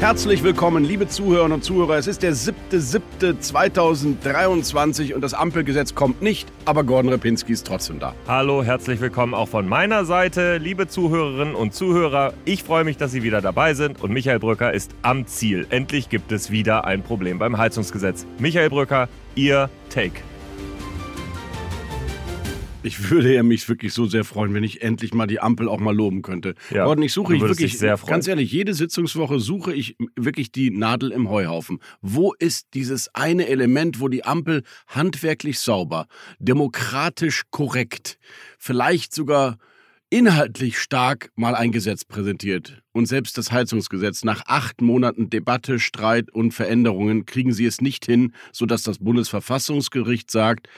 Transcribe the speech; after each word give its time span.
Herzlich 0.00 0.42
willkommen, 0.42 0.82
liebe 0.84 1.08
Zuhörerinnen 1.08 1.54
und 1.54 1.64
Zuhörer. 1.64 1.96
Es 1.96 2.06
ist 2.06 2.22
der 2.22 2.34
7.7.2023 2.34 5.14
und 5.14 5.22
das 5.22 5.32
Ampelgesetz 5.32 5.94
kommt 5.94 6.20
nicht, 6.20 6.46
aber 6.66 6.84
Gordon 6.84 7.10
Repinski 7.10 7.52
ist 7.52 7.66
trotzdem 7.66 8.00
da. 8.00 8.14
Hallo, 8.28 8.62
herzlich 8.62 9.00
willkommen 9.00 9.32
auch 9.32 9.48
von 9.48 9.66
meiner 9.66 10.04
Seite, 10.04 10.58
liebe 10.58 10.88
Zuhörerinnen 10.88 11.54
und 11.54 11.72
Zuhörer. 11.74 12.34
Ich 12.44 12.64
freue 12.64 12.84
mich, 12.84 12.98
dass 12.98 13.12
Sie 13.12 13.22
wieder 13.22 13.40
dabei 13.40 13.72
sind 13.74 14.02
und 14.02 14.12
Michael 14.12 14.40
Brücker 14.40 14.74
ist 14.74 14.94
am 15.02 15.26
Ziel. 15.26 15.66
Endlich 15.70 16.10
gibt 16.10 16.32
es 16.32 16.50
wieder 16.50 16.84
ein 16.84 17.02
Problem 17.02 17.38
beim 17.38 17.56
Heizungsgesetz. 17.56 18.26
Michael 18.38 18.68
Brücker, 18.70 19.08
Ihr 19.36 19.70
Take. 19.88 20.20
Ich 22.84 23.10
würde 23.10 23.34
ja 23.34 23.42
mich 23.42 23.68
wirklich 23.68 23.94
so 23.94 24.06
sehr 24.06 24.24
freuen, 24.24 24.52
wenn 24.54 24.62
ich 24.62 24.82
endlich 24.82 25.14
mal 25.14 25.26
die 25.26 25.40
Ampel 25.40 25.68
auch 25.68 25.80
mal 25.80 25.94
loben 25.94 26.22
könnte. 26.22 26.54
Ja, 26.70 26.84
Gordon, 26.84 27.04
ich 27.04 27.12
suche 27.12 27.34
ich 27.34 27.40
wirklich, 27.40 27.78
sehr 27.78 27.96
freuen. 27.96 28.10
ganz 28.10 28.28
ehrlich, 28.28 28.52
jede 28.52 28.74
Sitzungswoche 28.74 29.40
suche 29.40 29.72
ich 29.72 29.96
wirklich 30.16 30.52
die 30.52 30.70
Nadel 30.70 31.10
im 31.10 31.30
Heuhaufen. 31.30 31.78
Wo 32.02 32.34
ist 32.34 32.68
dieses 32.74 33.14
eine 33.14 33.48
Element, 33.48 34.00
wo 34.00 34.08
die 34.08 34.24
Ampel 34.24 34.62
handwerklich 34.86 35.58
sauber, 35.58 36.06
demokratisch 36.38 37.42
korrekt, 37.50 38.18
vielleicht 38.58 39.14
sogar 39.14 39.56
inhaltlich 40.14 40.78
stark 40.78 41.30
mal 41.34 41.56
ein 41.56 41.72
Gesetz 41.72 42.04
präsentiert. 42.04 42.82
Und 42.92 43.06
selbst 43.06 43.36
das 43.36 43.50
Heizungsgesetz 43.50 44.22
nach 44.22 44.42
acht 44.46 44.80
Monaten 44.80 45.28
Debatte, 45.28 45.80
Streit 45.80 46.30
und 46.30 46.52
Veränderungen 46.52 47.26
kriegen 47.26 47.52
sie 47.52 47.66
es 47.66 47.80
nicht 47.80 48.06
hin, 48.06 48.32
sodass 48.52 48.84
das 48.84 48.98
Bundesverfassungsgericht 48.98 50.30
sagt, 50.30 50.68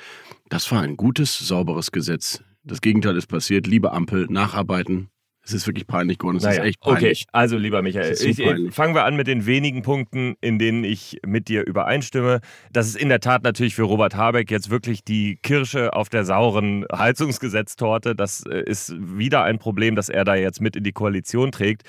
das 0.49 0.71
war 0.71 0.83
ein 0.83 0.97
gutes, 0.97 1.39
sauberes 1.39 1.93
Gesetz. 1.93 2.43
Das 2.63 2.81
Gegenteil 2.81 3.17
ist 3.17 3.27
passiert. 3.27 3.67
Liebe 3.67 3.93
Ampel, 3.93 4.27
nacharbeiten. 4.29 5.09
Es 5.47 5.53
ist 5.53 5.67
wirklich 5.69 5.87
peinlich 5.87 6.19
geworden. 6.19 6.39
Es 6.39 6.43
naja, 6.43 6.63
ist 6.63 6.69
echt 6.71 6.81
peinlich. 6.81 7.23
Okay, 7.23 7.31
also 7.31 7.57
lieber 7.57 7.81
Michael, 7.81 8.17
so 8.17 8.27
ich, 8.27 8.75
fangen 8.75 8.97
wir 8.97 9.05
an 9.05 9.15
mit 9.15 9.29
den 9.29 9.47
wenigen 9.47 9.83
Punkten, 9.83 10.35
in 10.41 10.59
denen 10.59 10.83
ich 10.83 11.21
mit 11.25 11.47
dir 11.47 11.65
übereinstimme. 11.65 12.41
Das 12.73 12.89
ist 12.89 12.97
in 12.97 13.09
der 13.09 13.21
Tat 13.21 13.45
natürlich 13.45 13.77
für 13.77 13.85
Robert 13.85 14.17
Habeck 14.17 14.51
jetzt 14.51 14.71
wirklich 14.71 15.05
die 15.05 15.37
Kirsche 15.37 15.93
auf 15.93 16.09
der 16.09 16.25
sauren 16.25 16.85
Heizungsgesetztorte. 16.93 18.17
Das 18.17 18.45
äh, 18.45 18.65
ist 18.67 18.93
wieder 18.99 19.45
ein 19.45 19.61
Problem, 19.61 19.95
das 19.95 20.09
er 20.09 20.25
da 20.25 20.35
jetzt 20.35 20.61
mit 20.61 20.75
in 20.75 20.83
die 20.83 20.93
Koalition 20.93 21.53
trägt. 21.53 21.85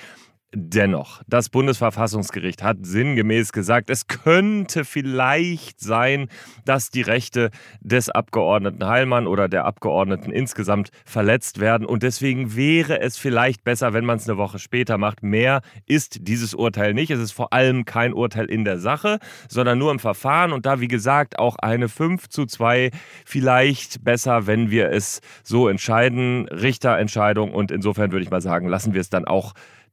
Dennoch, 0.54 1.22
das 1.26 1.50
Bundesverfassungsgericht 1.50 2.62
hat 2.62 2.78
sinngemäß 2.80 3.52
gesagt, 3.52 3.90
es 3.90 4.06
könnte 4.06 4.86
vielleicht 4.86 5.78
sein, 5.78 6.28
dass 6.64 6.88
die 6.88 7.02
Rechte 7.02 7.50
des 7.80 8.08
Abgeordneten 8.08 8.86
Heilmann 8.86 9.26
oder 9.26 9.50
der 9.50 9.66
Abgeordneten 9.66 10.32
insgesamt 10.32 10.88
verletzt 11.04 11.60
werden. 11.60 11.86
Und 11.86 12.02
deswegen 12.02 12.56
wäre 12.56 12.98
es 13.02 13.18
vielleicht 13.18 13.62
besser, 13.62 13.92
wenn 13.92 14.06
man 14.06 14.16
es 14.16 14.26
eine 14.26 14.38
Woche 14.38 14.58
später 14.58 14.96
macht. 14.96 15.22
Mehr 15.22 15.60
ist 15.84 16.26
dieses 16.26 16.54
Urteil 16.54 16.94
nicht. 16.94 17.10
Es 17.10 17.20
ist 17.20 17.32
vor 17.32 17.52
allem 17.52 17.84
kein 17.84 18.14
Urteil 18.14 18.46
in 18.46 18.64
der 18.64 18.78
Sache, 18.78 19.18
sondern 19.50 19.78
nur 19.78 19.92
im 19.92 19.98
Verfahren. 19.98 20.52
Und 20.52 20.64
da, 20.64 20.80
wie 20.80 20.88
gesagt, 20.88 21.38
auch 21.38 21.56
eine 21.56 21.90
5 21.90 22.26
zu 22.30 22.46
2 22.46 22.90
vielleicht 23.26 24.02
besser, 24.02 24.46
wenn 24.46 24.70
wir 24.70 24.92
es 24.92 25.20
so 25.42 25.68
entscheiden. 25.68 26.48
Richterentscheidung. 26.48 27.52
Und 27.52 27.70
insofern 27.70 28.12
würde 28.12 28.22
ich 28.22 28.30
mal 28.30 28.40
sagen, 28.40 28.66
lassen 28.66 28.94
wir 28.94 29.02
es 29.02 29.10
dann 29.10 29.26
auch 29.26 29.52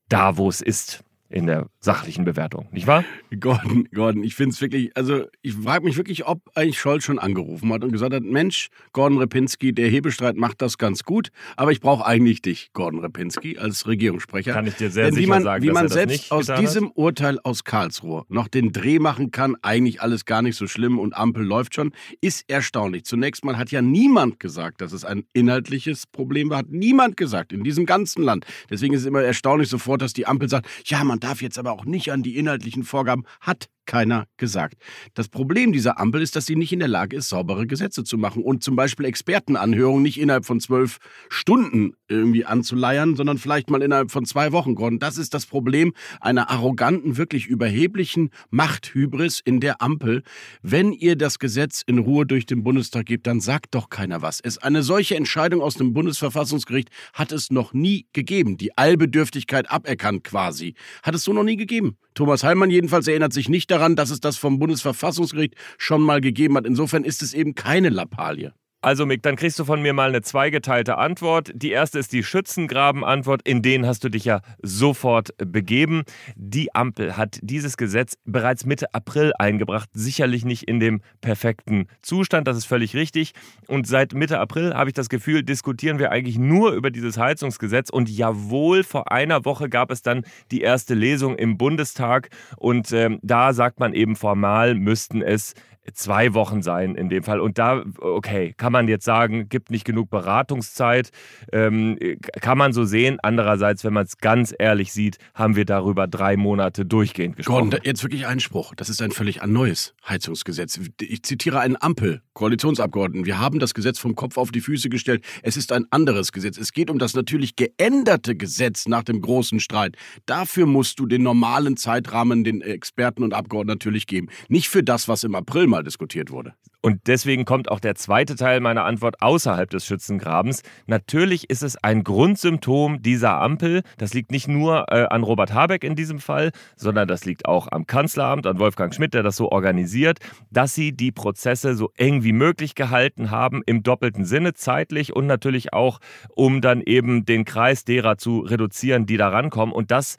da, 0.10 0.38
wo 0.38 0.50
es 0.50 0.62
ist 0.62 1.05
in 1.30 1.48
der 1.48 1.68
sachlichen 1.80 2.24
Bewertung, 2.24 2.68
nicht 2.72 2.88
wahr? 2.88 3.04
Gordon, 3.40 3.88
Gordon, 3.94 4.24
ich 4.24 4.36
finde 4.36 4.54
es 4.54 4.62
wirklich, 4.62 4.96
also 4.96 5.26
ich 5.42 5.54
frage 5.54 5.84
mich 5.84 5.98
wirklich, 5.98 6.28
ob 6.28 6.42
eigentlich 6.56 6.80
Scholz 6.80 7.04
schon 7.04 7.20
angerufen 7.20 7.74
hat 7.74 7.84
und 7.84 7.92
gesagt 7.92 8.14
hat, 8.14 8.24
Mensch, 8.24 8.70
Gordon 8.94 9.18
Repinski, 9.18 9.74
der 9.74 9.90
Hebestreit 9.90 10.38
macht 10.38 10.62
das 10.62 10.78
ganz 10.78 11.04
gut, 11.04 11.30
aber 11.58 11.72
ich 11.72 11.82
brauche 11.82 12.06
eigentlich 12.06 12.42
dich, 12.42 12.72
Gordon 12.74 13.00
Repinski, 13.00 13.58
als 13.58 13.88
Regierungssprecher. 13.88 14.54
Kann 14.54 14.68
ich 14.68 14.76
dir 14.76 14.92
sehr 14.92 15.06
Denn 15.06 15.16
sicher 15.16 15.30
man, 15.30 15.44
sagen, 15.44 15.64
wie 15.64 15.72
man 15.72 15.90
selbst 15.90 16.32
aus 16.32 16.46
diesem 16.46 16.90
hat? 16.90 16.96
Urteil 16.98 17.40
aus 17.44 17.64
Karlsruhe 17.64 18.26
noch 18.30 18.48
den 18.48 18.72
Dreh 18.72 19.00
machen 19.00 19.32
kann, 19.32 19.56
eigentlich 19.64 20.02
alles 20.02 20.26
gar 20.26 20.42
nicht 20.44 20.56
so 20.56 20.68
schlimm 20.68 21.00
und 21.00 21.16
Ampel 21.18 21.44
läuft 21.44 21.76
schon, 21.76 21.92
ist 22.22 22.50
erstaunlich. 22.50 23.04
Zunächst 23.06 23.44
mal 23.44 23.58
hat 23.58 23.72
ja 23.72 23.82
niemand 23.82 24.40
gesagt, 24.40 24.80
dass 24.80 24.94
es 24.94 25.04
ein 25.04 25.26
inhaltliches 25.34 26.06
Problem 26.06 26.50
war, 26.50 26.60
hat 26.60 26.70
niemand 26.70 27.18
gesagt 27.18 27.52
in 27.52 27.64
diesem 27.64 27.86
ganzen 27.86 28.24
Land. 28.24 28.46
Deswegen 28.70 28.94
ist 28.94 29.02
es 29.02 29.08
immer 29.08 29.22
erstaunlich 29.22 29.70
sofort, 29.70 30.02
dass 30.02 30.14
die 30.14 30.28
Ampel 30.28 30.50
sagt, 30.50 30.68
ja, 30.86 31.04
man 31.04 31.15
darf 31.24 31.42
jetzt 31.42 31.58
aber 31.58 31.72
auch 31.72 31.86
nicht 31.86 32.12
an 32.12 32.24
die 32.24 32.38
inhaltlichen 32.38 32.84
Vorgaben, 32.84 33.24
hat 33.42 33.70
keiner 33.86 34.28
gesagt. 34.38 34.76
Das 35.14 35.28
Problem 35.28 35.72
dieser 35.72 36.00
Ampel 36.00 36.22
ist, 36.22 36.36
dass 36.36 36.46
sie 36.46 36.56
nicht 36.56 36.74
in 36.74 36.80
der 36.80 36.88
Lage 36.88 37.16
ist, 37.16 37.30
saubere 37.30 37.68
Gesetze 37.68 38.04
zu 38.04 38.18
machen 38.18 38.44
und 38.44 38.64
zum 38.64 38.76
Beispiel 38.76 39.06
Expertenanhörungen 39.06 40.04
nicht 40.04 40.20
innerhalb 40.20 40.46
von 40.46 40.60
zwölf 40.60 41.00
Stunden 41.30 41.94
irgendwie 42.08 42.46
anzuleiern, 42.46 43.16
sondern 43.16 43.38
vielleicht 43.38 43.70
mal 43.70 43.82
innerhalb 43.82 44.12
von 44.12 44.26
zwei 44.26 44.52
Wochen. 44.52 44.76
Gordon, 44.76 45.00
das 45.00 45.18
ist 45.18 45.34
das 45.34 45.46
Problem 45.46 45.94
einer 46.20 46.50
arroganten, 46.50 47.18
wirklich 47.18 47.48
überheblichen 47.48 48.30
Machthybris 48.50 49.42
in 49.44 49.60
der 49.60 49.82
Ampel. 49.82 50.24
Wenn 50.62 50.92
ihr 50.92 51.16
das 51.16 51.40
Gesetz 51.40 51.82
in 51.86 52.00
Ruhe 52.00 52.26
durch 52.26 52.46
den 52.46 52.64
Bundestag 52.64 53.06
gebt, 53.06 53.28
dann 53.28 53.40
sagt 53.40 53.76
doch 53.76 53.90
keiner 53.90 54.22
was. 54.22 54.40
Es 54.42 54.58
eine 54.58 54.84
solche 54.84 55.16
Entscheidung 55.16 55.62
aus 55.62 55.76
dem 55.76 55.94
Bundesverfassungsgericht 55.94 56.90
hat 57.14 57.32
es 57.32 57.52
noch 57.52 57.74
nie 57.74 58.06
gegeben. 58.14 58.58
Die 58.58 58.78
Allbedürftigkeit 58.78 59.70
aberkannt 59.72 60.24
quasi. 60.24 60.76
Hat 61.04 61.16
es 61.16 61.24
so 61.24 61.34
noch 61.34 61.44
nie 61.44 61.58
gegeben. 61.58 61.98
Thomas 62.14 62.44
Heilmann 62.46 62.70
jedenfalls 62.70 63.08
erinnert 63.08 63.34
sich 63.34 63.50
nicht 63.50 63.70
daran, 63.70 63.75
dass 63.96 64.10
es 64.10 64.20
das 64.20 64.38
vom 64.38 64.60
Bundesverfassungsgericht 64.60 65.56
schon 65.78 66.02
mal 66.02 66.22
gegeben 66.22 66.58
hat. 66.58 66.66
Insofern 66.66 67.04
ist 67.04 67.22
es 67.22 67.34
eben 67.34 67.56
keine 67.56 67.90
Lappalie. 67.90 68.54
Also 68.86 69.08
Mick, 69.08 69.24
dann 69.24 69.36
kriegst 69.36 69.58
du 69.58 69.66
von 69.66 69.82
mir 69.82 69.94
mal 69.94 70.10
eine 70.10 70.22
zweigeteilte 70.22 71.00
Antwort. 71.00 71.52
Die 71.56 71.72
erste 71.72 71.98
ist 71.98 72.14
die 72.14 72.22
Schützengraben-Antwort, 72.22 73.42
in 73.44 73.64
denen 73.64 73.88
hast 73.88 74.04
du 74.04 74.10
dich 74.10 74.26
ja 74.26 74.42
sofort 74.62 75.32
begeben. 75.40 76.04
Die 76.36 76.76
Ampel 76.76 77.18
hat 77.18 77.40
dieses 77.42 77.78
Gesetz 77.78 78.14
bereits 78.26 78.64
Mitte 78.64 78.94
April 78.94 79.34
eingebracht, 79.40 79.90
sicherlich 79.94 80.46
nicht 80.46 80.68
in 80.68 80.80
dem 80.80 81.02
perfekten 81.20 81.88
Zustand, 82.04 82.48
das 82.48 82.58
ist 82.58 82.66
völlig 82.66 82.96
richtig. 82.96 83.34
Und 83.68 83.88
seit 83.88 84.14
Mitte 84.14 84.40
April 84.40 84.76
habe 84.76 84.92
ich 84.92 84.94
das 84.94 85.10
Gefühl, 85.10 85.42
diskutieren 85.42 85.98
wir 85.98 86.12
eigentlich 86.12 86.38
nur 86.38 86.74
über 86.74 86.92
dieses 86.92 87.18
Heizungsgesetz. 87.18 87.90
Und 87.90 88.08
jawohl, 88.08 88.84
vor 88.84 89.12
einer 89.12 89.46
Woche 89.46 89.68
gab 89.68 89.90
es 89.90 90.04
dann 90.04 90.26
die 90.52 90.62
erste 90.62 90.94
Lesung 90.94 91.36
im 91.38 91.58
Bundestag 91.58 92.30
und 92.58 92.92
ähm, 92.92 93.18
da 93.24 93.54
sagt 93.54 93.80
man 93.80 93.96
eben 93.96 94.16
formal, 94.16 94.76
müssten 94.76 95.24
es 95.24 95.56
zwei 95.94 96.34
Wochen 96.34 96.62
sein 96.62 96.96
in 96.96 97.10
dem 97.10 97.24
Fall. 97.24 97.40
Und 97.40 97.58
da, 97.58 97.84
okay, 98.00 98.54
kann 98.58 98.72
man 98.72 98.88
jetzt 98.88 99.06
sagen, 99.06 99.50
gibt 99.50 99.72
nicht 99.72 99.86
genug 99.86 100.10
Beratungszeit, 100.10 101.12
ähm, 101.52 101.98
kann 102.42 102.58
man 102.58 102.74
so 102.74 102.86
sehen. 102.86 103.18
Andererseits, 103.22 103.84
wenn 103.84 103.94
man 103.94 104.06
es 104.06 104.18
ganz 104.18 104.54
ehrlich 104.58 104.92
sieht, 104.94 105.18
haben 105.34 105.56
wir 105.56 105.66
darüber 105.66 106.08
drei 106.08 106.38
Monate 106.38 106.86
durchgehend 106.86 107.38
gesprochen. 107.38 107.70
Gordon, 107.70 107.80
jetzt 107.84 108.04
wirklich 108.04 108.26
Einspruch. 108.28 108.74
Das 108.76 108.90
ist 108.90 109.02
ein 109.02 109.12
völlig 109.12 109.46
neues 109.46 109.94
Heizungsgesetz. 110.08 110.80
Ich 111.00 111.24
zitiere 111.24 111.60
einen 111.60 111.78
Ampel, 111.80 112.22
Koalitionsabgeordneten. 112.34 113.26
Wir 113.26 113.40
haben 113.40 113.60
das 113.60 113.74
Gesetz 113.74 114.00
vom 114.00 114.16
Kopf 114.16 114.38
auf 114.38 114.52
die 114.52 114.62
Füße 114.62 114.90
gestellt. 114.90 115.24
Es 115.44 115.58
ist 115.58 115.72
ein 115.72 115.86
anderes 115.92 116.32
Gesetz. 116.32 116.58
Es 116.58 116.74
geht 116.74 116.90
um 116.90 117.00
das 117.00 117.14
natürlich 117.14 117.56
geänderte 117.56 118.36
Gesetz 118.36 118.88
nach 118.88 119.04
dem 119.04 119.22
großen 119.22 119.60
Streit. 119.60 119.96
Dafür 120.26 120.66
musst 120.66 121.00
du 121.00 121.06
den 121.06 121.24
normalen 121.24 121.78
Zeitrahmen 121.78 122.44
den 122.44 122.62
Experten 122.62 123.24
und 123.24 123.34
Abgeordneten 123.34 123.76
natürlich 123.78 124.08
geben. 124.08 124.28
Nicht 124.48 124.70
für 124.70 124.84
das, 124.84 125.08
was 125.08 125.24
im 125.24 125.36
April 125.36 125.68
mal 125.76 125.84
diskutiert 125.84 126.32
wurde. 126.32 126.54
Und 126.86 127.08
deswegen 127.08 127.46
kommt 127.46 127.72
auch 127.72 127.80
der 127.80 127.96
zweite 127.96 128.36
Teil 128.36 128.60
meiner 128.60 128.86
Antwort 128.86 129.20
außerhalb 129.20 129.68
des 129.72 129.88
Schützengrabens. 129.88 130.62
Natürlich 130.86 131.50
ist 131.50 131.64
es 131.64 131.78
ein 131.78 132.04
Grundsymptom 132.04 133.02
dieser 133.02 133.42
Ampel. 133.42 133.82
Das 133.98 134.14
liegt 134.14 134.30
nicht 134.30 134.48
nur 134.48 134.86
äh, 134.92 135.08
an 135.10 135.24
Robert 135.24 135.52
Habeck 135.52 135.84
in 135.84 135.96
diesem 135.96 136.20
Fall, 136.20 136.52
sondern 136.76 137.08
das 137.08 137.26
liegt 137.26 137.48
auch 137.48 137.68
am 137.72 137.88
Kanzleramt, 137.88 138.46
an 138.46 138.60
Wolfgang 138.60 138.94
Schmidt, 138.94 139.16
der 139.16 139.24
das 139.24 139.36
so 139.36 139.52
organisiert, 139.52 140.20
dass 140.52 140.76
sie 140.76 140.92
die 140.92 141.12
Prozesse 141.12 141.74
so 141.74 141.90
eng 141.98 142.24
wie 142.24 142.34
möglich 142.34 142.76
gehalten 142.76 143.32
haben, 143.32 143.64
im 143.66 143.82
doppelten 143.82 144.24
Sinne, 144.24 144.54
zeitlich 144.54 145.12
und 145.12 145.26
natürlich 145.26 145.74
auch, 145.74 146.00
um 146.36 146.62
dann 146.62 146.82
eben 146.82 147.26
den 147.26 147.46
Kreis 147.46 147.84
derer 147.84 148.20
zu 148.20 148.42
reduzieren, 148.42 149.08
die 149.08 149.18
da 149.18 149.30
rankommen. 149.30 149.74
Und 149.74 149.90
das 149.90 150.18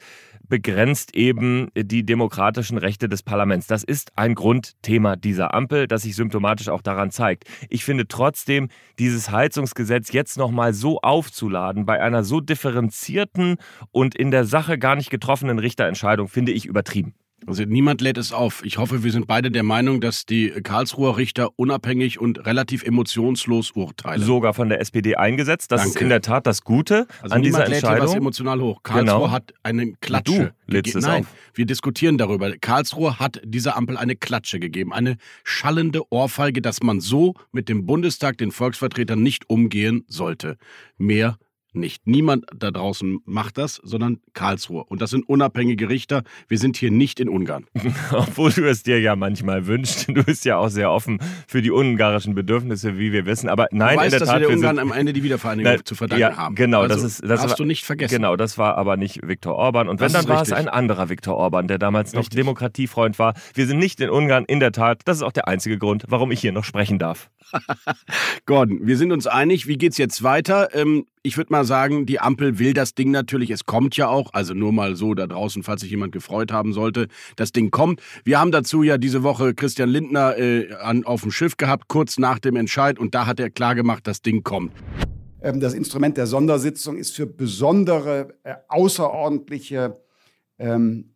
begrenzt 0.49 1.15
eben 1.15 1.69
die 1.75 2.05
demokratischen 2.05 2.77
Rechte 2.77 3.09
des 3.09 3.23
Parlaments. 3.23 3.67
Das 3.67 3.83
ist 3.83 4.11
ein 4.15 4.35
Grundthema 4.35 5.15
dieser 5.15 5.53
Ampel, 5.53 5.87
das 5.87 6.03
sich 6.03 6.15
symptomatisch 6.15 6.56
auch 6.69 6.81
daran 6.81 7.11
zeigt. 7.11 7.45
Ich 7.69 7.85
finde 7.85 8.07
trotzdem, 8.07 8.69
dieses 8.99 9.31
Heizungsgesetz 9.31 10.11
jetzt 10.11 10.37
nochmal 10.37 10.73
so 10.73 10.99
aufzuladen 11.01 11.85
bei 11.85 12.01
einer 12.01 12.23
so 12.23 12.41
differenzierten 12.41 13.57
und 13.91 14.15
in 14.15 14.31
der 14.31 14.45
Sache 14.45 14.77
gar 14.77 14.95
nicht 14.95 15.09
getroffenen 15.09 15.59
Richterentscheidung, 15.59 16.27
finde 16.27 16.51
ich 16.51 16.65
übertrieben. 16.65 17.13
Also 17.47 17.63
niemand 17.63 18.01
lädt 18.01 18.17
es 18.17 18.33
auf. 18.33 18.61
Ich 18.65 18.77
hoffe, 18.77 19.03
wir 19.05 19.11
sind 19.13 19.25
beide 19.25 19.49
der 19.49 19.63
Meinung, 19.63 20.01
dass 20.01 20.25
die 20.25 20.49
Karlsruher 20.49 21.15
Richter 21.17 21.49
unabhängig 21.55 22.19
und 22.19 22.45
relativ 22.45 22.83
emotionslos 22.83 23.71
urteilen. 23.71 24.21
Sogar 24.21 24.53
von 24.53 24.67
der 24.67 24.81
SPD 24.81 25.15
eingesetzt. 25.15 25.71
Das 25.71 25.81
Danke. 25.81 25.95
ist 25.95 26.01
in 26.01 26.09
der 26.09 26.21
Tat 26.21 26.45
das 26.45 26.61
Gute 26.63 27.07
also 27.21 27.35
an 27.35 27.41
dieser 27.41 27.59
lädt 27.59 27.67
hier 27.67 27.75
Entscheidung. 27.77 28.05
was 28.07 28.15
emotional 28.15 28.59
hoch. 28.61 28.83
Karlsruhe 28.83 29.05
Genau. 29.19 29.31
hat 29.31 29.53
eine 29.63 29.93
Klatsche. 30.01 30.53
Du 30.67 30.73
lädst 30.73 30.93
es 30.95 31.05
Nein, 31.05 31.21
auf. 31.23 31.27
wir 31.53 31.65
diskutieren 31.65 32.17
darüber. 32.17 32.51
Karlsruhe 32.59 33.17
hat 33.17 33.39
dieser 33.45 33.77
Ampel 33.77 33.95
eine 33.95 34.17
Klatsche 34.17 34.59
gegeben. 34.59 34.91
Eine 34.91 35.15
schallende 35.45 36.01
Ohrfeige, 36.11 36.61
dass 36.61 36.83
man 36.83 36.99
so 36.99 37.33
mit 37.53 37.69
dem 37.69 37.85
Bundestag, 37.85 38.37
den 38.37 38.51
Volksvertretern, 38.51 39.23
nicht 39.23 39.49
umgehen 39.49 40.03
sollte. 40.09 40.57
Mehr 40.97 41.37
nicht. 41.77 42.05
Niemand 42.07 42.45
da 42.55 42.71
draußen 42.71 43.19
macht 43.25 43.57
das, 43.57 43.75
sondern 43.83 44.19
Karlsruhe. 44.33 44.83
Und 44.83 45.01
das 45.01 45.09
sind 45.09 45.27
unabhängige 45.27 45.89
Richter. 45.89 46.23
Wir 46.47 46.57
sind 46.57 46.77
hier 46.77 46.91
nicht 46.91 47.19
in 47.19 47.29
Ungarn. 47.29 47.65
Obwohl 48.11 48.51
du 48.51 48.67
es 48.67 48.83
dir 48.83 48.99
ja 48.99 49.15
manchmal 49.15 49.67
wünschst. 49.67 50.07
Du 50.07 50.23
bist 50.23 50.45
ja 50.45 50.57
auch 50.57 50.69
sehr 50.69 50.91
offen 50.91 51.19
für 51.47 51.61
die 51.61 51.71
ungarischen 51.71 52.33
Bedürfnisse, 52.33 52.97
wie 52.97 53.11
wir 53.11 53.25
wissen. 53.25 53.49
Aber 53.49 53.67
nein, 53.71 53.95
du 53.95 54.01
weißt, 54.01 54.05
in 54.05 54.11
der 54.11 54.19
dass 54.19 54.29
Tat, 54.29 54.41
wir 54.41 54.49
Ungarn 54.49 54.77
sind, 54.77 54.79
am 54.79 54.91
Ende 54.91 55.13
die 55.13 55.23
Wiedervereinigung 55.23 55.71
Nein, 55.73 55.85
zu 55.85 55.95
verdanken 55.95 56.21
ja, 56.21 56.35
haben. 56.35 56.55
Genau, 56.55 56.81
also, 56.81 56.95
das 56.95 57.03
ist 57.03 57.21
das 57.21 57.41
darfst 57.41 57.49
war, 57.49 57.55
du 57.57 57.65
nicht 57.65 57.85
vergessen. 57.85 58.15
Genau, 58.15 58.35
das 58.35 58.57
war 58.57 58.77
aber 58.77 58.97
nicht 58.97 59.27
Viktor 59.27 59.55
Orban. 59.55 59.89
Und 59.89 60.01
Das 60.01 60.13
wenn, 60.13 60.21
dann 60.21 60.29
war 60.29 60.41
es 60.41 60.49
richtig. 60.49 60.67
ein 60.67 60.69
anderer 60.69 61.09
Viktor 61.09 61.35
Orban, 61.35 61.67
der 61.67 61.77
damals 61.77 62.13
noch 62.13 62.21
Richtig. 62.21 62.37
Demokratiefreund 62.37 63.19
war. 63.19 63.33
Wir 63.53 63.67
sind 63.67 63.79
nicht 63.79 63.99
in 64.01 64.09
Ungarn, 64.09 64.45
in 64.45 64.59
der 64.59 64.71
Tat. 64.71 65.01
Das 65.05 65.17
ist 65.17 65.23
auch 65.23 65.31
der 65.31 65.47
einzige 65.47 65.77
Grund, 65.77 66.05
warum 66.07 66.31
ich 66.31 66.39
hier 66.39 66.51
noch 66.51 66.63
sprechen 66.63 66.99
darf. 66.99 67.29
Gordon, 68.45 68.85
wir 68.85 68.97
sind 68.97 69.11
uns 69.11 69.27
einig. 69.27 69.67
Wie 69.67 69.77
geht's 69.77 69.97
jetzt 69.97 70.23
weiter? 70.23 70.69
Ähm, 70.73 71.05
ich 71.27 71.35
würde 71.35 71.51
mal 71.51 71.65
sagen, 71.65 72.05
die 72.05 72.21
Ampel 72.21 72.57
will 72.57 72.73
das 72.73 72.95
Ding 72.95 73.11
natürlich. 73.11 73.51
Es 73.51 73.65
kommt 73.65 73.97
ja 73.97 74.07
auch. 74.07 74.33
Also 74.33 74.53
nur 74.53 74.71
mal 74.71 74.95
so 74.95 75.13
da 75.13 75.27
draußen, 75.27 75.61
falls 75.61 75.81
sich 75.81 75.91
jemand 75.91 76.13
gefreut 76.13 76.53
haben 76.53 76.71
sollte. 76.71 77.07
Das 77.35 77.51
Ding 77.51 77.69
kommt. 77.69 78.01
Wir 78.23 78.39
haben 78.39 78.51
dazu 78.51 78.81
ja 78.81 78.97
diese 78.97 79.23
Woche 79.23 79.53
Christian 79.53 79.89
Lindner 79.89 80.37
äh, 80.37 80.73
an, 80.75 81.03
auf 81.03 81.21
dem 81.21 81.31
Schiff 81.31 81.57
gehabt, 81.57 81.89
kurz 81.89 82.17
nach 82.17 82.39
dem 82.39 82.55
Entscheid. 82.55 82.97
Und 82.97 83.13
da 83.13 83.25
hat 83.25 83.41
er 83.41 83.49
klargemacht, 83.49 84.07
das 84.07 84.21
Ding 84.21 84.43
kommt. 84.43 84.71
Ähm, 85.41 85.59
Das 85.59 85.73
Instrument 85.73 86.15
der 86.15 86.27
Sondersitzung 86.27 86.97
ist 86.97 87.13
für 87.13 87.27
besondere, 87.27 88.33
äh, 88.43 88.55
außerordentliche 88.69 90.01
ähm, 90.57 91.13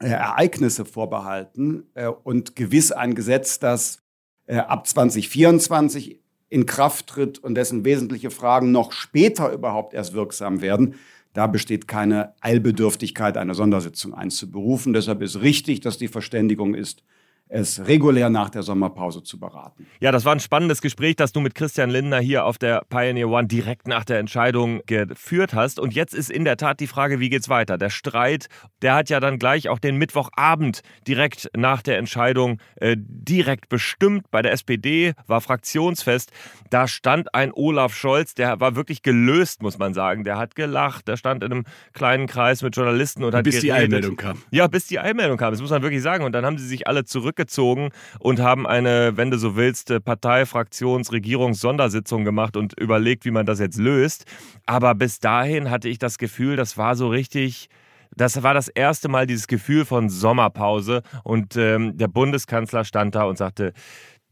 äh, 0.00 0.10
Ereignisse 0.10 0.84
vorbehalten 0.84 1.90
äh, 1.94 2.06
und 2.06 2.54
gewiss 2.54 2.92
ein 2.92 3.16
Gesetz, 3.16 3.58
das 3.58 4.00
äh, 4.46 4.58
ab 4.58 4.86
2024 4.86 6.19
in 6.50 6.66
Kraft 6.66 7.06
tritt 7.06 7.38
und 7.38 7.54
dessen 7.54 7.84
wesentliche 7.84 8.30
Fragen 8.30 8.72
noch 8.72 8.92
später 8.92 9.52
überhaupt 9.52 9.94
erst 9.94 10.12
wirksam 10.12 10.60
werden. 10.60 10.96
Da 11.32 11.46
besteht 11.46 11.86
keine 11.86 12.34
Eilbedürftigkeit, 12.40 13.36
eine 13.36 13.54
Sondersitzung 13.54 14.12
einzuberufen. 14.14 14.92
Deshalb 14.92 15.22
ist 15.22 15.40
richtig, 15.40 15.80
dass 15.80 15.96
die 15.96 16.08
Verständigung 16.08 16.74
ist, 16.74 17.04
es 17.50 17.84
regulär 17.86 18.30
nach 18.30 18.48
der 18.48 18.62
Sommerpause 18.62 19.22
zu 19.22 19.38
beraten. 19.38 19.86
Ja, 20.00 20.12
das 20.12 20.24
war 20.24 20.32
ein 20.32 20.40
spannendes 20.40 20.80
Gespräch, 20.80 21.16
das 21.16 21.32
du 21.32 21.40
mit 21.40 21.54
Christian 21.54 21.90
Lindner 21.90 22.20
hier 22.20 22.44
auf 22.44 22.58
der 22.58 22.82
Pioneer 22.88 23.28
One 23.28 23.48
direkt 23.48 23.88
nach 23.88 24.04
der 24.04 24.20
Entscheidung 24.20 24.80
geführt 24.86 25.52
hast. 25.52 25.80
Und 25.80 25.92
jetzt 25.92 26.14
ist 26.14 26.30
in 26.30 26.44
der 26.44 26.56
Tat 26.56 26.78
die 26.78 26.86
Frage, 26.86 27.18
wie 27.18 27.28
geht's 27.28 27.48
weiter? 27.48 27.76
Der 27.76 27.90
Streit, 27.90 28.46
der 28.82 28.94
hat 28.94 29.10
ja 29.10 29.18
dann 29.18 29.38
gleich 29.38 29.68
auch 29.68 29.80
den 29.80 29.96
Mittwochabend 29.96 30.82
direkt 31.06 31.50
nach 31.56 31.82
der 31.82 31.98
Entscheidung 31.98 32.60
äh, 32.76 32.96
direkt 32.96 33.68
bestimmt. 33.68 34.30
Bei 34.30 34.42
der 34.42 34.52
SPD 34.52 35.14
war 35.26 35.40
Fraktionsfest. 35.40 36.30
Da 36.70 36.86
stand 36.86 37.34
ein 37.34 37.52
Olaf 37.52 37.94
Scholz, 37.94 38.34
der 38.34 38.60
war 38.60 38.76
wirklich 38.76 39.02
gelöst, 39.02 39.60
muss 39.60 39.76
man 39.76 39.92
sagen. 39.92 40.22
Der 40.22 40.38
hat 40.38 40.54
gelacht, 40.54 41.08
der 41.08 41.16
stand 41.16 41.42
in 41.42 41.52
einem 41.52 41.64
kleinen 41.94 42.28
Kreis 42.28 42.62
mit 42.62 42.76
Journalisten 42.76 43.24
und 43.24 43.34
hat 43.34 43.42
Bis 43.42 43.58
die 43.60 43.66
geredet. 43.66 43.84
Eilmeldung 43.84 44.16
kam. 44.16 44.42
Ja, 44.52 44.68
bis 44.68 44.86
die 44.86 45.00
Eilmeldung 45.00 45.36
kam, 45.36 45.50
das 45.52 45.60
muss 45.60 45.70
man 45.70 45.82
wirklich 45.82 46.02
sagen. 46.02 46.24
Und 46.24 46.32
dann 46.32 46.46
haben 46.46 46.56
sie 46.56 46.66
sich 46.66 46.86
alle 46.86 47.04
zurückgezogen 47.46 47.90
und 48.18 48.40
haben 48.40 48.66
eine, 48.66 49.16
wenn 49.16 49.30
du 49.30 49.38
so 49.38 49.56
willst, 49.56 49.92
Partei-, 50.04 50.46
Fraktions-, 50.46 51.12
Regierungs-Sondersitzung 51.12 52.24
gemacht 52.24 52.56
und 52.56 52.78
überlegt, 52.78 53.24
wie 53.24 53.30
man 53.30 53.46
das 53.46 53.58
jetzt 53.58 53.78
löst. 53.78 54.24
Aber 54.66 54.94
bis 54.94 55.20
dahin 55.20 55.70
hatte 55.70 55.88
ich 55.88 55.98
das 55.98 56.18
Gefühl, 56.18 56.56
das 56.56 56.76
war 56.76 56.96
so 56.96 57.08
richtig. 57.08 57.68
Das 58.16 58.42
war 58.42 58.54
das 58.54 58.66
erste 58.66 59.08
Mal 59.08 59.28
dieses 59.28 59.46
Gefühl 59.46 59.84
von 59.84 60.08
Sommerpause 60.08 61.02
und 61.22 61.56
ähm, 61.56 61.96
der 61.96 62.08
Bundeskanzler 62.08 62.84
stand 62.84 63.14
da 63.14 63.22
und 63.22 63.38
sagte, 63.38 63.72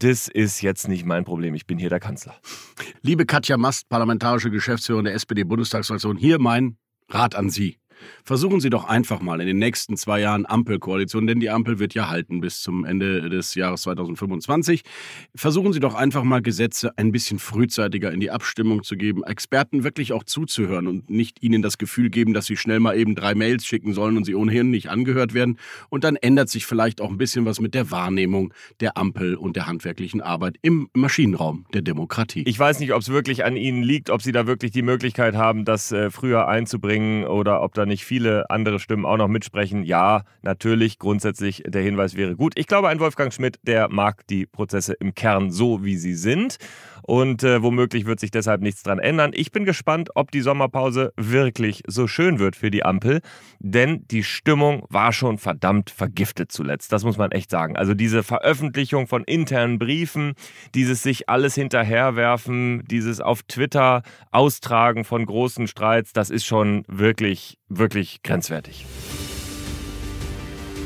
das 0.01 0.27
ist 0.27 0.63
jetzt 0.63 0.89
nicht 0.89 1.07
mein 1.07 1.25
Problem, 1.25 1.55
ich 1.55 1.65
bin 1.65 1.79
hier 1.79 1.89
der 1.89 2.01
Kanzler. 2.01 2.35
Liebe 3.03 3.25
Katja 3.25 3.57
Mast, 3.57 3.89
parlamentarische 3.89 4.51
Geschäftsführerin 4.51 5.05
der 5.05 5.15
SPD-Bundestagsfraktion, 5.15 6.17
hier 6.17 6.41
mein 6.41 6.77
Rat 7.09 7.37
an 7.37 7.51
Sie. 7.51 7.79
Versuchen 8.25 8.61
Sie 8.61 8.71
doch 8.71 8.85
einfach 8.85 9.21
mal 9.21 9.41
in 9.41 9.47
den 9.47 9.59
nächsten 9.59 9.97
zwei 9.97 10.21
Jahren 10.21 10.47
Ampelkoalition, 10.47 11.27
denn 11.27 11.41
die 11.41 11.51
Ampel 11.51 11.79
wird 11.79 11.95
ja 11.95 12.09
halten 12.09 12.41
bis 12.41 12.61
zum 12.61 12.85
Ende 12.85 13.29
des 13.29 13.55
Jahres 13.55 13.83
2025. 13.83 14.83
Versuchen 15.35 15.73
Sie 15.73 15.81
doch 15.81 15.95
einfach 15.95 16.25
mal 16.25 16.43
Gesetze 16.43 16.97
ein 16.97 17.13
bisschen 17.13 17.39
frühzeitiger 17.39 18.13
in 18.13 18.21
die 18.21 18.31
Abstimmung 18.31 18.83
zu 18.83 18.97
geben, 18.97 19.23
Experten 19.25 19.85
wirklich 19.85 20.13
auch 20.13 20.25
zuzuhören 20.25 20.87
und 20.87 21.11
nicht 21.11 21.43
ihnen 21.43 21.63
das 21.63 21.79
Gefühl 21.79 22.11
geben, 22.11 22.35
dass 22.35 22.47
sie 22.47 22.57
schnell 22.57 22.81
mal 22.81 22.97
eben 22.97 23.15
drei 23.15 23.35
Mails 23.35 23.65
schicken 23.65 23.93
sollen 23.93 24.17
und 24.17 24.25
sie 24.25 24.35
ohnehin 24.35 24.71
nicht 24.71 24.91
angehört 24.91 25.35
werden. 25.35 25.59
Und 25.89 26.05
dann 26.05 26.17
ändert 26.17 26.49
sich 26.49 26.67
vielleicht 26.67 27.01
auch 27.01 27.11
ein 27.11 27.19
bisschen 27.19 27.45
was 27.45 27.61
mit 27.61 27.75
der 27.75 27.91
Wahrnehmung 27.91 28.53
der 28.81 28.97
Ampel 28.97 29.35
und 29.35 29.57
der 29.57 29.67
handwerklichen 29.67 30.21
Arbeit 30.21 30.57
im 30.63 30.89
Maschinenraum 30.93 31.67
der 31.73 31.83
Demokratie. 31.83 32.45
Ich 32.47 32.59
weiß 32.59 32.81
nicht, 32.81 32.93
ob 32.93 33.01
es 33.01 33.09
wirklich 33.09 33.45
an 33.45 33.57
Ihnen 33.57 33.83
liegt, 33.83 34.11
ob 34.11 34.23
Sie 34.23 34.33
da 34.33 34.47
wirklich 34.47 34.71
die 34.71 34.83
Möglichkeit 34.83 35.35
haben, 35.35 35.65
das 35.65 35.93
äh, 35.93 36.11
früher 36.11 36.49
einzubringen 36.49 37.25
oder 37.25 37.63
ob 37.63 37.75
da 37.75 37.87
nicht 37.89 38.05
viele 38.05 38.49
andere 38.51 38.79
Stimmen 38.79 39.05
auch 39.05 39.17
noch 39.17 39.29
mitsprechen. 39.29 39.83
Ja, 39.83 40.23
natürlich, 40.43 40.99
grundsätzlich 40.99 41.65
der 41.67 41.83
Hinweis 41.83 42.15
wäre 42.15 42.37
gut. 42.37 42.53
Ich 42.57 42.67
glaube, 42.67 42.89
ein 42.89 43.01
Wolfgang 43.01 43.33
Schmidt, 43.33 43.59
der 43.65 43.89
mag 43.89 44.27
die 44.29 44.47
Prozesse 44.47 44.95
im 44.95 45.15
Kern 45.15 45.51
so, 45.51 45.85
wie 45.85 45.97
sie 45.97 46.15
sind. 46.15 46.59
Und 47.09 47.43
äh, 47.43 47.63
womöglich 47.63 48.05
wird 48.05 48.21
sich 48.21 48.31
deshalb 48.31 48.61
nichts 48.61 48.83
dran 48.83 48.99
ändern. 48.99 49.31
Ich 49.33 49.51
bin 49.51 49.65
gespannt, 49.65 50.11
ob 50.15 50.31
die 50.31 50.43
Sommerpause 50.43 51.15
wirklich 51.17 51.83
so 51.87 52.07
schön 52.07 52.39
wird 52.39 52.55
für 52.55 52.71
die 52.71 52.85
Ampel. 52.85 53.23
Denn 53.61 54.05
die 54.11 54.23
Stimmung 54.23 54.85
war 54.91 55.15
schon 55.15 55.39
verdammt 55.39 55.89
vergiftet 55.89 56.53
zuletzt. 56.53 56.93
Das 56.93 57.05
muss 57.05 57.17
man 57.17 57.33
echt 57.33 57.51
sagen. 57.51 57.79
Also 57.79 57.95
diese 57.95 58.23
Veröffentlichung 58.23 59.07
von 59.07 59.25
internen 59.25 59.79
Briefen, 59.79 60.35
dieses 60.75 61.03
sich 61.03 61.31
alles 61.31 61.55
hinterherwerfen, 61.55 62.85
dieses 62.91 63.23
auf 63.23 63.43
Twitter 63.45 64.03
austragen 64.31 65.05
von 65.05 65.25
großen 65.25 65.67
Streits, 65.67 66.13
das 66.13 66.29
ist 66.29 66.45
schon 66.45 66.85
wirklich, 66.89 67.57
wirklich 67.71 68.23
grenzwertig. 68.23 68.85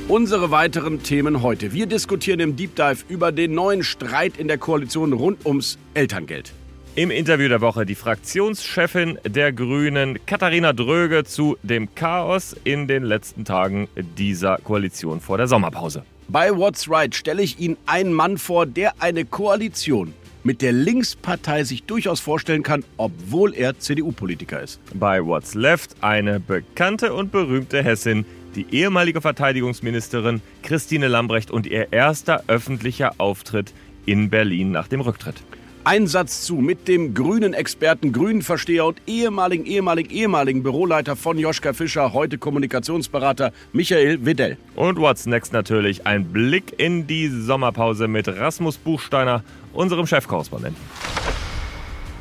Unsere 0.09 0.51
weiteren 0.51 1.03
Themen 1.05 1.43
heute. 1.43 1.73
Wir 1.73 1.87
diskutieren 1.87 2.41
im 2.41 2.57
Deep 2.57 2.75
Dive 2.75 3.05
über 3.09 3.31
den 3.31 3.55
neuen 3.55 3.85
Streit 3.85 4.37
in 4.37 4.49
der 4.49 4.59
Koalition 4.59 5.13
rund 5.13 5.47
ums 5.47 5.79
Elterngeld. 5.95 6.53
Im 6.97 7.11
Interview 7.13 7.49
der 7.49 7.61
Woche 7.61 7.87
die 7.87 7.95
Fraktionschefin 7.95 9.19
der 9.25 9.53
Grünen, 9.53 10.19
Katharina 10.27 10.73
Dröge, 10.73 11.23
zu 11.25 11.57
dem 11.63 11.95
Chaos 11.95 12.55
in 12.65 12.89
den 12.89 13.05
letzten 13.05 13.45
Tagen 13.45 13.89
dieser 14.19 14.59
Koalition 14.59 15.21
vor 15.21 15.39
der 15.39 15.47
Sommerpause. 15.47 16.05
Bei 16.29 16.55
What's 16.55 16.91
Right 16.91 17.15
stelle 17.15 17.43
ich 17.43 17.61
Ihnen 17.61 17.77
einen 17.87 18.13
Mann 18.13 18.39
vor, 18.39 18.67
der 18.67 19.01
eine 19.01 19.25
Koalition 19.25 20.13
mit 20.45 20.61
der 20.61 20.73
Linkspartei 20.73 21.63
sich 21.63 21.85
durchaus 21.85 22.19
vorstellen 22.19 22.65
kann, 22.65 22.85
obwohl 22.97 23.55
er 23.55 23.79
CDU-Politiker 23.79 24.61
ist. 24.61 24.81
Bei 24.95 25.25
What's 25.25 25.55
Left 25.55 25.95
eine 26.01 26.41
bekannte 26.41 27.15
und 27.15 27.31
berühmte 27.31 27.83
Hessin, 27.83 28.27
die 28.55 28.67
ehemalige 28.71 29.21
Verteidigungsministerin 29.21 30.41
Christine 30.63 31.09
Lambrecht 31.09 31.51
und 31.51 31.67
ihr 31.67 31.93
erster 31.93 32.45
öffentlicher 32.47 33.13
Auftritt 33.19 33.73
in 34.07 34.31
Berlin 34.31 34.71
nach 34.71 34.89
dem 34.89 35.01
Rücktritt. 35.01 35.37
Ein 35.85 36.07
Satz 36.07 36.43
zu 36.43 36.55
mit 36.55 36.87
dem 36.87 37.13
grünen 37.13 37.55
Experten, 37.55 38.13
Grünenversteher 38.13 38.87
und 38.87 39.03
ehemaligen, 39.09 39.67
ehemaligen, 39.67 40.11
ehemaligen 40.11 40.63
Büroleiter 40.63 41.17
von 41.17 41.37
Joschka 41.39 41.73
Fischer, 41.73 42.13
heute 42.13 42.39
Kommunikationsberater 42.39 43.53
Michael 43.73 44.25
Wedell. 44.25 44.59
Und 44.77 45.01
What's 45.01 45.27
Next 45.27 45.53
natürlich 45.53 46.07
ein 46.07 46.27
Blick 46.27 46.75
in 46.79 47.09
die 47.09 47.27
Sommerpause 47.27 48.07
mit 48.07 48.29
Rasmus 48.29 48.77
Buchsteiner, 48.79 49.43
unserem 49.73 50.07
Chefkorrespondenten. 50.07 50.81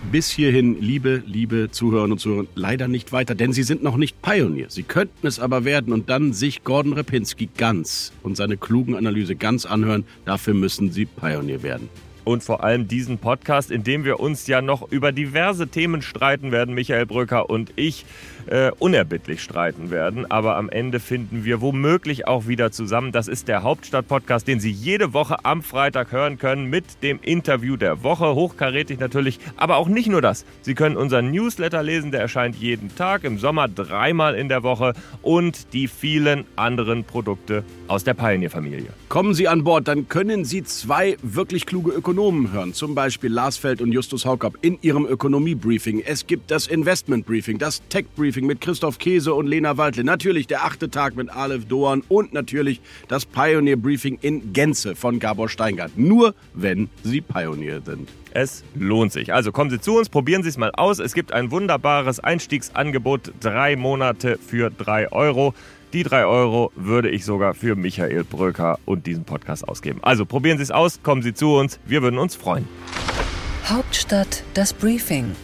Bis 0.10 0.29
hierhin, 0.29 0.81
liebe, 0.81 1.22
liebe 1.25 1.70
Zuhörerinnen 1.72 2.13
und 2.13 2.20
Zuhörer, 2.20 2.46
leider 2.55 2.88
nicht 2.88 3.12
weiter, 3.12 3.36
denn 3.36 3.53
Sie 3.53 3.63
sind 3.63 3.84
noch 3.84 3.98
nicht 3.98 4.22
Pionier. 4.22 4.70
Sie 4.70 4.84
könnten 4.84 5.27
es 5.27 5.39
aber 5.39 5.63
werden 5.63 5.93
und 5.93 6.10
dann 6.10 6.34
sich 6.34 6.63
Gordon 6.63 6.93
Repinski 6.93 7.48
ganz 7.55 8.12
und 8.24 8.36
seine 8.36 8.58
klugen 8.58 8.96
Analyse 8.96 9.36
ganz 9.36 9.65
anhören. 9.65 10.03
Dafür 10.25 10.53
müssen 10.53 10.91
Sie 10.91 11.05
Pionier 11.05 11.62
werden. 11.62 11.88
Und 12.23 12.43
vor 12.43 12.63
allem 12.63 12.87
diesen 12.87 13.17
Podcast, 13.17 13.71
in 13.71 13.83
dem 13.83 14.03
wir 14.03 14.19
uns 14.19 14.47
ja 14.47 14.61
noch 14.61 14.91
über 14.91 15.11
diverse 15.11 15.67
Themen 15.67 16.01
streiten 16.01 16.51
werden, 16.51 16.75
Michael 16.75 17.05
Brücker 17.05 17.49
und 17.49 17.73
ich 17.75 18.05
äh, 18.47 18.71
unerbittlich 18.79 19.41
streiten 19.41 19.89
werden. 19.91 20.29
Aber 20.29 20.57
am 20.57 20.69
Ende 20.69 20.99
finden 20.99 21.45
wir 21.45 21.61
womöglich 21.61 22.27
auch 22.27 22.47
wieder 22.47 22.71
zusammen. 22.71 23.11
Das 23.11 23.27
ist 23.27 23.47
der 23.47 23.63
Hauptstadt-Podcast, 23.63 24.47
den 24.47 24.59
Sie 24.59 24.71
jede 24.71 25.13
Woche 25.13 25.45
am 25.45 25.61
Freitag 25.61 26.11
hören 26.11 26.37
können 26.37 26.69
mit 26.69 27.03
dem 27.03 27.19
Interview 27.21 27.77
der 27.77 28.03
Woche. 28.03 28.35
Hochkarätig 28.35 28.99
natürlich, 28.99 29.39
aber 29.57 29.77
auch 29.77 29.87
nicht 29.87 30.09
nur 30.09 30.21
das. 30.21 30.45
Sie 30.61 30.75
können 30.75 30.97
unseren 30.97 31.31
Newsletter 31.31 31.83
lesen, 31.83 32.11
der 32.11 32.21
erscheint 32.21 32.55
jeden 32.55 32.95
Tag, 32.95 33.23
im 33.23 33.37
Sommer 33.37 33.67
dreimal 33.67 34.35
in 34.35 34.49
der 34.49 34.63
Woche 34.63 34.93
und 35.21 35.73
die 35.73 35.87
vielen 35.87 36.45
anderen 36.55 37.03
Produkte 37.03 37.63
aus 37.87 38.03
der 38.03 38.13
Pioneer-Familie. 38.13 38.89
Kommen 39.09 39.33
Sie 39.33 39.47
an 39.47 39.63
Bord, 39.63 39.87
dann 39.87 40.07
können 40.07 40.45
Sie 40.45 40.63
zwei 40.63 41.17
wirklich 41.21 41.65
kluge 41.65 41.91
Ökonomen 42.11 42.51
hören, 42.51 42.73
zum 42.73 42.93
Beispiel 42.93 43.31
Lars 43.31 43.55
Feld 43.55 43.81
und 43.81 43.93
Justus 43.93 44.25
Haukapp 44.25 44.57
in 44.61 44.77
ihrem 44.81 45.05
Ökonomie-Briefing. 45.05 46.01
Es 46.05 46.27
gibt 46.27 46.51
das 46.51 46.67
Investment-Briefing, 46.67 47.57
das 47.57 47.81
Tech-Briefing 47.87 48.45
mit 48.45 48.59
Christoph 48.59 48.99
Käse 48.99 49.33
und 49.33 49.47
Lena 49.47 49.77
Waldle, 49.77 50.03
natürlich 50.03 50.45
der 50.45 50.65
achte 50.65 50.89
Tag 50.89 51.15
mit 51.15 51.29
Aleph 51.29 51.67
Doan 51.67 52.03
und 52.09 52.33
natürlich 52.33 52.81
das 53.07 53.25
Pioneer-Briefing 53.25 54.17
in 54.19 54.51
Gänze 54.51 54.93
von 54.93 55.19
Gabor 55.19 55.47
Steingart. 55.47 55.97
Nur 55.97 56.35
wenn 56.53 56.89
Sie 57.01 57.21
Pioneer 57.21 57.79
sind. 57.79 58.09
Es 58.33 58.65
lohnt 58.75 59.13
sich. 59.13 59.33
Also 59.33 59.53
kommen 59.53 59.69
Sie 59.69 59.79
zu 59.79 59.97
uns, 59.97 60.09
probieren 60.09 60.43
Sie 60.43 60.49
es 60.49 60.57
mal 60.57 60.71
aus. 60.71 60.99
Es 60.99 61.13
gibt 61.13 61.31
ein 61.31 61.49
wunderbares 61.49 62.19
Einstiegsangebot, 62.19 63.31
drei 63.39 63.77
Monate 63.77 64.37
für 64.45 64.69
drei 64.69 65.09
Euro. 65.13 65.53
Die 65.93 66.03
drei 66.03 66.25
Euro 66.25 66.71
würde 66.75 67.10
ich 67.10 67.25
sogar 67.25 67.53
für 67.53 67.75
Michael 67.75 68.24
Bröker 68.24 68.79
und 68.86 69.07
diesen 69.07 69.25
Podcast 69.25 69.67
ausgeben. 69.67 70.00
Also 70.03 70.25
probieren 70.25 70.57
Sie 70.57 70.63
es 70.63 70.71
aus, 70.71 71.03
kommen 71.03 71.21
Sie 71.21 71.33
zu 71.33 71.55
uns, 71.55 71.79
wir 71.86 72.01
würden 72.01 72.17
uns 72.17 72.36
freuen. 72.36 72.67
Hauptstadt 73.65 74.43
das 74.53 74.74
Briefing 74.74 75.36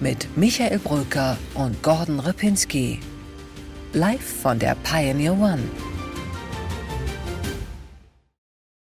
mit 0.00 0.28
Michael 0.36 0.78
Bröker 0.78 1.36
und 1.54 1.82
Gordon 1.82 2.20
Ripinski. 2.20 3.00
Live 3.92 4.42
von 4.42 4.58
der 4.58 4.76
Pioneer 4.84 5.32
One. 5.32 5.62